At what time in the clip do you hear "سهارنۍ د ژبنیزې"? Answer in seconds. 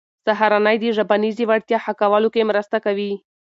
0.25-1.43